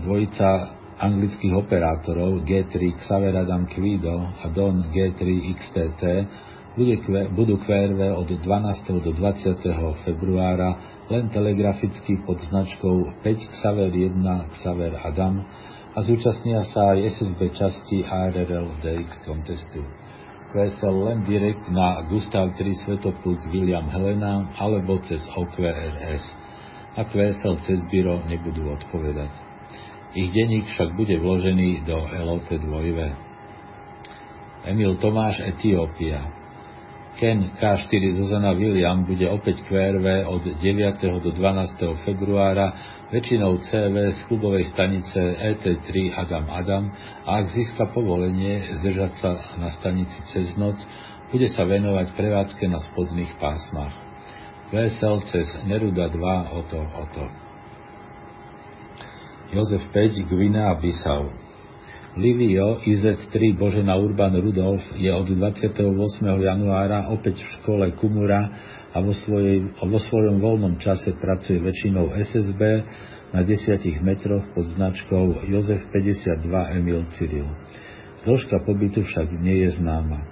dvojica 0.00 0.72
anglických 0.96 1.52
operátorov 1.52 2.48
G3 2.48 2.96
Xaver 3.04 3.44
Adam 3.44 3.68
Quido 3.68 4.24
a 4.24 4.48
Don 4.48 4.88
G3 4.88 5.20
XTT 5.52 6.02
budú 6.78 7.58
QRV 7.58 8.14
od 8.14 8.30
12. 8.30 9.02
do 9.02 9.10
20. 9.10 9.58
februára 10.06 11.02
len 11.10 11.26
telegraficky 11.26 12.22
pod 12.22 12.38
značkou 12.46 13.26
5 13.26 13.50
Xaver 13.58 13.90
1 13.90 14.22
Xaver 14.54 14.94
Adam 15.02 15.42
a 15.90 15.98
zúčastnia 16.06 16.62
sa 16.70 16.94
aj 16.94 17.18
SSB 17.18 17.40
časti 17.58 18.06
ARRL 18.06 18.70
DX 18.86 19.18
contestu. 19.26 19.82
QSL 20.54 20.94
len 21.10 21.26
direkt 21.26 21.66
na 21.70 22.02
Gustav 22.06 22.54
3 22.54 22.62
Svetopluk 22.86 23.50
William 23.50 23.90
Helena 23.90 24.46
alebo 24.54 25.02
cez 25.02 25.26
OQRS 25.26 26.22
a 26.94 27.02
QSL 27.02 27.66
cez 27.66 27.82
Biro 27.90 28.22
nebudú 28.30 28.70
odpovedať. 28.70 29.30
Ich 30.14 30.30
denník 30.34 30.66
však 30.74 30.94
bude 30.94 31.18
vložený 31.18 31.82
do 31.86 31.98
LOT 32.02 32.50
2. 32.50 34.66
Emil 34.70 34.94
Tomáš 34.98 35.40
Etiópia 35.42 36.39
Ken 37.18 37.50
K4 37.58 38.22
Zuzana 38.22 38.54
William 38.54 39.02
bude 39.02 39.26
opäť 39.26 39.66
QRV 39.66 40.30
od 40.30 40.46
9. 40.62 41.22
do 41.24 41.30
12. 41.34 42.06
februára 42.06 42.70
väčšinou 43.10 43.58
CV 43.66 44.14
z 44.14 44.18
klubovej 44.30 44.70
stanice 44.70 45.18
ET3 45.18 46.14
Adam 46.14 46.46
Adam 46.46 46.84
a 47.26 47.42
ak 47.42 47.50
získa 47.50 47.90
povolenie 47.90 48.62
zdržať 48.78 49.12
sa 49.18 49.30
na 49.58 49.68
stanici 49.74 50.14
cez 50.30 50.54
noc, 50.54 50.78
bude 51.34 51.50
sa 51.50 51.66
venovať 51.66 52.14
prevádzke 52.14 52.64
na 52.70 52.78
spodných 52.78 53.34
pásmach. 53.42 53.94
VSL 54.70 55.26
cez 55.34 55.46
Neruda 55.66 56.06
2 56.06 56.58
Oto 56.62 56.78
Oto. 56.94 57.24
Jozef 59.50 59.82
5, 59.90 60.30
Gvina 60.30 60.70
a 60.70 60.78
Bissau. 60.78 61.49
Livio 62.16 62.82
IZ3 62.82 63.54
Božena 63.54 63.94
Urban 63.94 64.34
Rudolf 64.34 64.82
je 64.98 65.14
od 65.14 65.30
28. 65.30 65.86
januára 66.42 67.06
opäť 67.06 67.46
v 67.46 67.50
škole 67.62 67.86
Kumura 67.94 68.50
a 68.90 68.98
vo, 68.98 69.14
svojej, 69.14 69.70
vo 69.78 70.00
svojom 70.02 70.42
voľnom 70.42 70.82
čase 70.82 71.14
pracuje 71.14 71.62
väčšinou 71.62 72.10
SSB 72.18 72.62
na 73.30 73.46
10 73.46 74.02
metroch 74.02 74.42
pod 74.58 74.66
značkou 74.74 75.46
Jozef 75.54 75.86
52 75.94 76.50
Emil 76.82 77.06
Cyril. 77.14 77.46
Dĺžka 78.26 78.58
pobytu 78.66 79.06
však 79.06 79.30
nie 79.38 79.62
je 79.62 79.78
známa. 79.78 80.26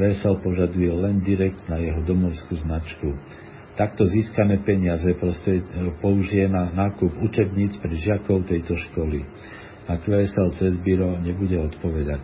VSL 0.00 0.40
požaduje 0.40 0.88
len 0.88 1.20
direkt 1.20 1.60
na 1.68 1.76
jeho 1.76 2.08
domovskú 2.08 2.56
značku. 2.56 3.20
Takto 3.76 4.08
získané 4.08 4.64
peniaze 4.64 5.12
použije 6.00 6.48
na 6.48 6.72
nákup 6.72 7.20
učebníc 7.20 7.76
pre 7.84 7.92
žiakov 7.92 8.48
tejto 8.48 8.80
školy. 8.80 9.28
A 9.88 9.96
QSL 9.96 10.52
cez 10.60 10.76
Biro 10.84 11.16
nebude 11.16 11.56
odpovedať. 11.56 12.20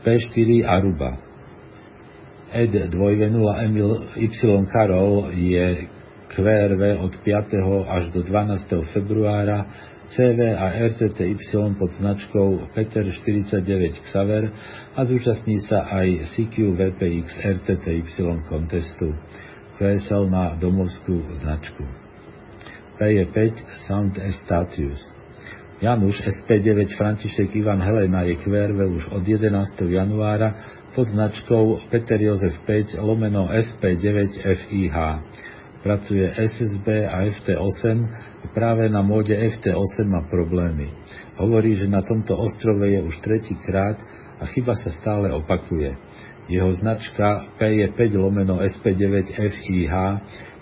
P4 0.00 0.64
Aruba 0.64 1.20
Ed 2.50 2.72
2 2.72 2.90
Emil 3.62 3.92
Y 4.16 4.66
Karol 4.72 5.30
je 5.36 5.86
QRV 6.34 6.82
od 6.98 7.12
5. 7.22 7.86
až 7.86 8.04
do 8.10 8.22
12. 8.22 8.90
februára 8.90 9.66
CV 10.10 10.58
a 10.58 10.74
RTTY 10.90 11.38
pod 11.78 11.90
značkou 11.94 12.74
Peter 12.74 13.06
49 13.06 14.02
Xaver 14.10 14.50
a 14.98 15.00
zúčastní 15.06 15.62
sa 15.62 15.86
aj 15.86 16.34
CQ 16.34 16.74
VPX 16.74 17.38
RTTY 17.38 18.02
contestu. 18.50 19.14
VSL 19.78 20.26
má 20.26 20.58
domovskú 20.58 21.30
značku. 21.38 21.86
P5 22.98 23.38
Sound 23.86 24.18
Statius. 24.44 25.19
Januš 25.80 26.20
SP9 26.20 26.92
František 26.92 27.56
Ivan 27.56 27.80
Helena 27.80 28.20
je 28.28 28.36
QRV 28.36 29.00
už 29.00 29.16
od 29.16 29.24
11. 29.24 29.48
januára 29.88 30.52
pod 30.92 31.08
značkou 31.08 31.88
Peter 31.88 32.20
Jozef 32.20 32.52
5 32.68 33.00
lomeno 33.00 33.48
SP9 33.48 34.44
FIH. 34.44 34.96
Pracuje 35.80 36.28
SSB 36.36 37.08
a 37.08 37.24
FT8 37.32 37.96
práve 38.52 38.92
na 38.92 39.00
móde 39.00 39.32
FT8 39.32 40.04
má 40.04 40.28
problémy. 40.28 40.92
Hovorí, 41.40 41.72
že 41.72 41.88
na 41.88 42.04
tomto 42.04 42.36
ostrove 42.36 42.84
je 42.84 43.00
už 43.00 43.16
tretíkrát 43.24 43.96
a 44.36 44.44
chyba 44.52 44.76
sa 44.76 44.92
stále 45.00 45.32
opakuje. 45.32 45.96
Jeho 46.52 46.76
značka 46.76 47.56
P 47.56 47.80
je 47.80 47.88
5 47.88 48.20
lomeno 48.20 48.60
SP9 48.60 49.32
FIH 49.32 49.94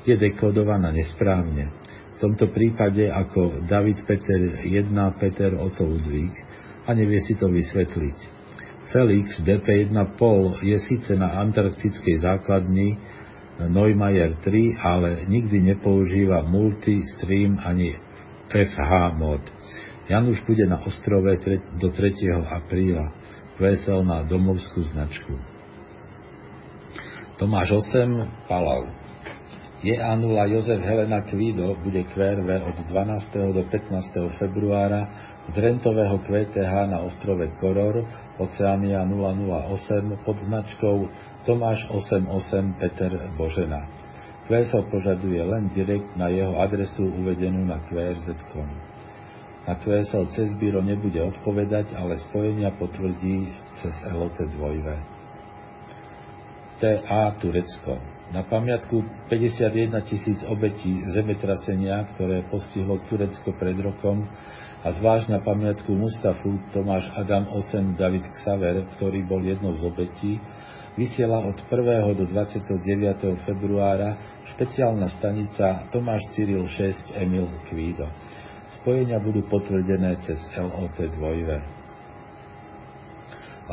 je 0.07 0.15
dekodovaná 0.15 0.95
nesprávne. 0.95 1.78
V 2.19 2.27
tomto 2.27 2.51
prípade 2.51 3.07
ako 3.07 3.63
David 3.71 4.03
Peter 4.03 4.67
1 4.67 4.91
Peter 5.23 5.55
Otto 5.55 5.87
Ludvík 5.87 6.35
a 6.83 6.91
nevie 6.91 7.23
si 7.23 7.39
to 7.39 7.47
vysvetliť. 7.47 8.19
Felix 8.91 9.39
DP1 9.39 9.95
Pol 10.19 10.59
je 10.59 10.75
síce 10.83 11.15
na 11.15 11.39
antarktickej 11.39 12.19
základni 12.19 12.99
Neumayer 13.63 14.35
3, 14.35 14.83
ale 14.83 15.31
nikdy 15.31 15.63
nepoužíva 15.63 16.43
multi-stream 16.43 17.63
ani 17.63 17.95
FH 18.51 19.15
mod. 19.15 19.47
Januš 20.11 20.43
bude 20.43 20.67
na 20.67 20.83
ostrove 20.83 21.39
do 21.79 21.89
3. 21.95 22.35
apríla. 22.51 23.15
Vesel 23.63 24.03
na 24.03 24.27
domovskú 24.27 24.83
značku. 24.91 25.39
Tomáš 27.39 27.79
8, 27.95 28.51
Palau. 28.51 28.98
Je 29.79 29.95
Anula 29.95 30.51
Jozef 30.51 30.83
Helena 30.83 31.23
Kvido 31.23 31.79
bude 31.85 32.03
QRV 32.03 32.67
od 32.67 32.77
12. 32.91 33.55
do 33.55 33.63
15. 33.63 34.11
februára 34.39 35.07
z 35.55 35.55
rentového 35.55 36.19
QTH 36.19 36.91
na 36.91 36.99
ostrove 37.07 37.47
Koror 37.63 38.03
Oceánia 38.43 39.07
008 39.07 40.19
pod 40.27 40.35
značkou 40.35 41.07
Tomáš 41.47 41.87
88 41.95 42.75
Peter 42.75 43.31
Božena. 43.39 43.87
QSL 44.51 44.83
požaduje 44.91 45.47
len 45.47 45.71
direkt 45.71 46.11
na 46.19 46.27
jeho 46.27 46.59
adresu 46.59 47.15
uvedenú 47.15 47.63
na 47.63 47.79
QRZ.com. 47.87 48.67
Na 49.63 49.79
QSL 49.79 50.27
cez 50.35 50.59
Biro 50.59 50.83
nebude 50.83 51.23
odpovedať, 51.23 51.95
ale 51.95 52.19
spojenia 52.27 52.75
potvrdí 52.75 53.47
cez 53.79 53.95
LOT 54.11 54.43
2. 54.43 56.83
TA 56.83 57.31
Turecko. 57.39 58.18
Na 58.29 58.45
pamiatku 58.45 59.09
51 59.33 60.05
tisíc 60.05 60.45
obetí 60.45 61.01
zemetrasenia, 61.17 62.05
ktoré 62.13 62.45
postihlo 62.53 63.01
Turecko 63.09 63.57
pred 63.57 63.81
rokom 63.81 64.29
a 64.85 64.93
zvlášť 64.93 65.33
na 65.33 65.41
pamiatku 65.41 65.97
Mustafu 65.97 66.61
Tomáš 66.77 67.09
Adam 67.17 67.49
8 67.49 67.97
David 67.97 68.29
Xaver, 68.37 68.85
ktorý 68.93 69.25
bol 69.25 69.41
jednou 69.41 69.81
z 69.81 69.83
obetí, 69.89 70.37
vysiela 71.01 71.41
od 71.41 71.57
1. 71.73 72.21
do 72.21 72.29
29. 72.29 73.49
februára 73.49 74.21
špeciálna 74.53 75.09
stanica 75.17 75.89
Tomáš 75.89 76.29
Cyril 76.37 76.69
6 76.69 77.17
Emil 77.17 77.49
Kvído. 77.65 78.13
Spojenia 78.77 79.25
budú 79.25 79.41
potvrdené 79.49 80.21
cez 80.29 80.37
LOT 80.53 81.01
2. 81.01 81.17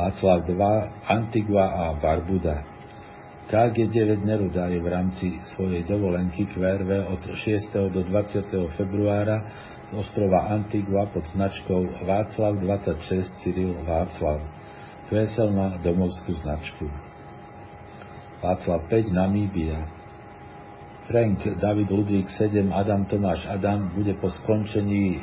Václav 0.00 0.48
2, 0.48 1.12
Antigua 1.12 1.92
a 1.92 1.92
Barbuda. 2.00 2.75
KG9 3.46 4.26
Neruda 4.26 4.66
je 4.66 4.82
v 4.82 4.88
rámci 4.90 5.38
svojej 5.54 5.86
dovolenky 5.86 6.50
QRV 6.50 7.14
od 7.14 7.22
6. 7.30 7.94
do 7.94 8.02
20. 8.02 8.42
februára 8.74 9.38
z 9.86 9.94
ostrova 9.94 10.50
Antigua 10.50 11.06
pod 11.14 11.22
značkou 11.30 11.86
Václav 12.10 12.58
26 12.58 13.38
Cyril 13.38 13.78
Václav. 13.86 14.42
Kvesel 15.06 15.54
na 15.54 15.78
domovskú 15.78 16.34
značku. 16.42 16.90
Václav 18.42 18.90
5 18.90 19.14
Namíbia. 19.14 19.78
Frank 21.06 21.38
David 21.62 21.86
Ludvík 21.86 22.26
7 22.34 22.66
Adam 22.74 23.06
Tomáš 23.06 23.46
Adam 23.46 23.94
bude 23.94 24.18
po 24.18 24.26
skončení 24.26 25.22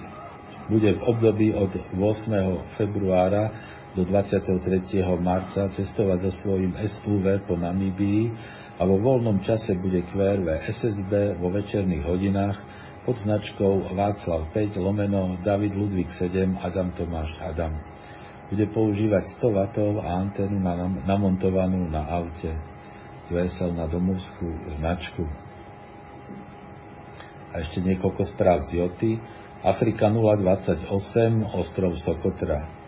bude 0.72 0.96
v 0.96 1.02
období 1.12 1.52
od 1.52 1.76
8. 1.92 2.32
februára 2.80 3.52
do 3.94 4.02
23. 4.10 4.58
marca 5.22 5.70
cestovať 5.70 6.20
so 6.26 6.32
svojím 6.42 6.74
SUV 6.74 7.46
po 7.46 7.54
Namíbii 7.54 8.34
a 8.78 8.90
vo 8.90 8.98
voľnom 8.98 9.46
čase 9.46 9.78
bude 9.78 10.02
QRV 10.10 10.66
SSB 10.66 11.38
vo 11.38 11.54
večerných 11.54 12.02
hodinách 12.02 12.58
pod 13.06 13.22
značkou 13.22 13.94
Václav 13.94 14.50
5 14.50 14.82
lomeno 14.82 15.38
David 15.46 15.78
Ludvík 15.78 16.10
7 16.18 16.58
Adam 16.58 16.90
Tomáš 16.98 17.38
Adam. 17.38 17.78
Bude 18.50 18.66
používať 18.74 19.38
100 19.38 19.50
W 19.50 19.60
a 20.02 20.10
anténu 20.26 20.58
namontovanú 21.06 21.86
na 21.90 22.02
aute. 22.06 22.54
Vesel 23.34 23.74
na 23.74 23.90
domovskú 23.90 24.46
značku. 24.78 25.26
A 27.50 27.62
ešte 27.66 27.82
niekoľko 27.82 28.30
správ 28.34 28.66
z 28.70 28.78
Joty. 28.78 29.12
Afrika 29.64 30.12
028, 30.12 30.86
ostrov 31.56 31.98
Sokotra. 32.04 32.83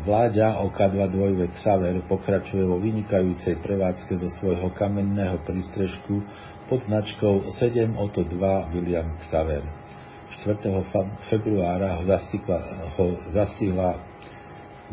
Vláďa 0.00 0.64
OK2 0.64 1.12
Xaver 1.60 2.00
pokračuje 2.08 2.64
vo 2.64 2.80
vynikajúcej 2.80 3.60
prevádzke 3.60 4.16
zo 4.16 4.32
svojho 4.40 4.72
kamenného 4.72 5.44
prístrežku 5.44 6.24
pod 6.72 6.80
značkou 6.88 7.44
7 7.60 8.00
Oto 8.00 8.24
2 8.24 8.72
William 8.72 9.20
Xaver. 9.20 9.60
4. 10.40 10.72
februára 11.28 12.00
ho 12.00 12.08
zastihla, 12.08 12.58
ho 12.96 13.06
zastihla 13.36 14.00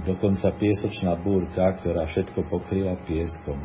dokonca 0.03 0.51
piesočná 0.59 1.15
búrka, 1.23 1.71
ktorá 1.79 2.03
všetko 2.11 2.43
pokryla 2.51 2.99
pieskom. 3.07 3.63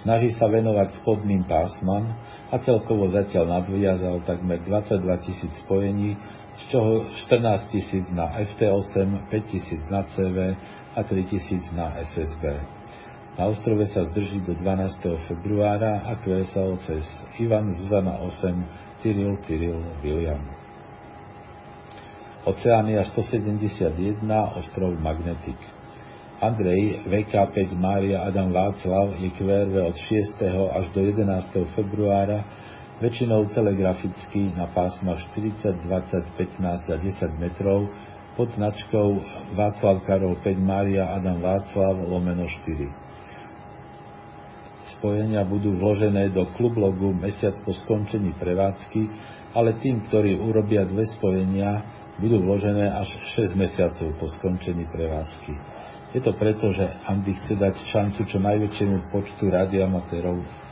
Snaží 0.00 0.32
sa 0.40 0.48
venovať 0.48 0.96
spodným 1.04 1.44
pásmam 1.44 2.16
a 2.48 2.56
celkovo 2.64 3.04
zatiaľ 3.12 3.60
nadviazal 3.60 4.24
takmer 4.24 4.64
22 4.64 4.96
tisíc 5.28 5.52
spojení 5.60 6.16
z 6.56 6.62
čoho 6.70 7.04
14 7.14 7.70
tisíc 7.70 8.08
na 8.10 8.38
FT8, 8.38 9.18
5 9.30 9.44
tisíc 9.44 9.82
na 9.90 10.02
CV 10.02 10.56
a 10.96 11.02
3 11.02 11.24
tisíc 11.24 11.72
na 11.72 11.94
SSB. 11.98 12.44
Na 13.38 13.46
ostrove 13.46 13.86
sa 13.86 14.04
zdrží 14.10 14.42
do 14.42 14.54
12. 14.54 15.24
februára 15.30 16.02
a 16.04 16.18
QSL 16.18 16.76
cez 16.84 17.06
Ivan 17.38 17.72
Zuzana 17.72 18.18
8, 18.18 19.00
Cyril 19.00 19.38
Cyril 19.46 19.80
William. 20.02 20.42
Oceánia 22.44 23.04
171, 23.04 24.26
ostrov 24.56 24.96
Magnetic. 24.98 25.56
Andrej, 26.40 27.04
VK5 27.04 27.76
Mária 27.76 28.24
Adam 28.24 28.48
Václav 28.48 29.12
je 29.20 29.28
QRV 29.36 29.74
od 29.92 29.96
6. 29.96 30.40
až 30.72 30.88
do 30.96 31.00
11. 31.04 31.52
februára 31.76 32.44
väčšinou 33.00 33.48
telegraficky 33.56 34.52
na 34.52 34.68
pásmach 34.68 35.24
40, 35.32 35.88
20, 35.88 36.36
15 36.36 36.92
a 36.92 36.96
10 37.00 37.40
metrov 37.40 37.88
pod 38.36 38.52
značkou 38.52 39.08
Václav 39.56 40.04
Karol 40.04 40.36
5 40.44 40.60
Mária 40.60 41.08
Adam 41.08 41.40
Václav 41.40 41.96
lomeno 41.96 42.44
4. 42.44 42.92
Spojenia 45.00 45.48
budú 45.48 45.80
vložené 45.80 46.28
do 46.28 46.44
klublogu 46.60 47.16
mesiac 47.16 47.56
po 47.64 47.72
skončení 47.72 48.36
prevádzky, 48.36 49.02
ale 49.56 49.80
tým, 49.80 50.04
ktorí 50.04 50.36
urobia 50.36 50.84
dve 50.84 51.08
spojenia, 51.16 51.80
budú 52.20 52.36
vložené 52.44 52.84
až 52.84 53.08
6 53.32 53.56
mesiacov 53.56 54.12
po 54.20 54.28
skončení 54.28 54.84
prevádzky. 54.92 55.56
Je 56.12 56.20
to 56.20 56.36
preto, 56.36 56.68
že 56.74 56.84
Andy 57.08 57.32
chce 57.32 57.54
dať 57.56 57.74
šancu 57.96 58.28
čo 58.28 58.38
najväčšiemu 58.44 59.08
počtu 59.08 59.48
radioamatérov 59.48 60.68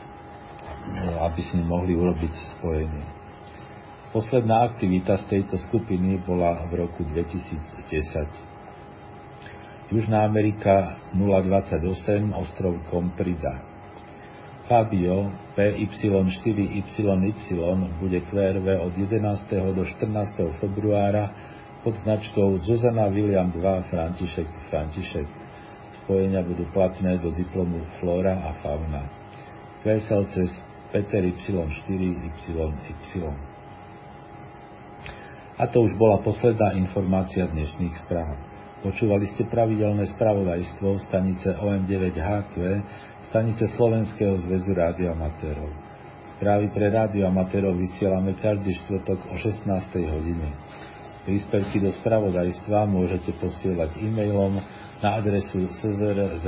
aby 1.29 1.43
si 1.43 1.57
mohli 1.61 1.95
urobiť 1.95 2.33
spojenie. 2.59 3.07
Posledná 4.09 4.65
aktivita 4.73 5.21
z 5.21 5.25
tejto 5.29 5.61
skupiny 5.69 6.17
bola 6.25 6.65
v 6.73 6.81
roku 6.81 7.05
2010. 7.05 9.93
Južná 9.93 10.25
Amerika 10.25 10.97
028, 11.17 12.33
ostrov 12.33 12.81
Komprida. 12.89 13.69
Fabio 14.69 15.33
PY4YY 15.57 17.57
bude 18.01 18.21
QRV 18.21 18.67
od 18.85 18.93
11. 18.93 19.73
do 19.73 19.85
14. 19.85 20.61
februára 20.61 21.33
pod 21.81 21.97
značkou 22.05 22.61
Zuzana 22.65 23.09
William 23.09 23.49
2 23.49 23.89
František 23.89 24.49
František. 24.69 25.25
Spojenia 26.05 26.45
budú 26.45 26.69
platné 26.77 27.17
do 27.17 27.33
diplomu 27.33 27.81
Flora 27.97 28.45
a 28.45 28.61
Fauna. 28.61 29.09
QSL 29.81 30.29
cez 30.37 30.53
Peter 30.89 31.21
Y4YY. 31.21 33.29
A 35.59 35.67
to 35.67 35.83
už 35.85 35.93
bola 35.99 36.23
posledná 36.23 36.79
informácia 36.79 37.51
dnešných 37.51 38.07
správ. 38.07 38.39
Počúvali 38.79 39.27
ste 39.35 39.51
pravidelné 39.51 40.07
spravodajstvo 40.15 41.03
stanice 41.11 41.51
OM9HQ, 41.51 42.55
stanice 43.27 43.67
Slovenského 43.75 44.39
zväzu 44.39 44.71
rádioamatérov. 44.71 45.67
Správy 46.39 46.71
pre 46.71 46.95
rádioamatérov 46.95 47.75
vysielame 47.75 48.39
každý 48.39 48.79
štvrtok 48.87 49.19
o 49.29 49.35
16. 49.35 50.15
hodine. 50.15 50.55
Príspevky 51.27 51.83
do 51.83 51.91
spravodajstva 52.01 52.87
môžete 52.87 53.35
posielať 53.37 53.99
e-mailom 53.99 54.63
na 55.03 55.09
adresu 55.19 55.67
czr.sk. 55.69 56.39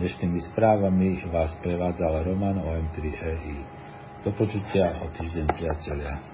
Dnešnými 0.00 0.40
správami 0.56 1.28
vás 1.28 1.52
prevádzal 1.60 2.24
Roman 2.24 2.56
OM3EI. 2.56 3.60
Do 4.24 4.32
počutia 4.32 4.96
o 5.04 5.12
týždeň, 5.12 5.44
priatelia. 5.52 6.29